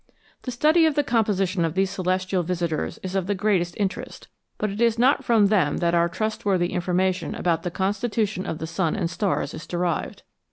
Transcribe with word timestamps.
The 0.41 0.49
study 0.51 0.87
of 0.87 0.95
the 0.95 1.03
composition 1.03 1.63
of 1.63 1.75
these 1.75 1.91
celestial 1.91 2.41
visitors 2.41 2.97
is 3.03 3.13
of 3.13 3.27
the 3.27 3.35
greatest 3.35 3.75
interest, 3.77 4.29
but 4.57 4.71
it 4.71 4.81
is 4.81 4.97
not 4.97 5.23
from 5.23 5.45
them 5.49 5.77
that 5.77 5.93
our 5.93 6.09
trustworthy 6.09 6.73
information 6.73 7.35
about 7.35 7.61
the 7.61 7.69
constitution 7.69 8.47
of 8.47 8.57
the 8.57 8.65
sun 8.65 8.95
and 8.95 9.11
stars 9.11 9.53
is 9.53 9.67
derived. 9.67 10.23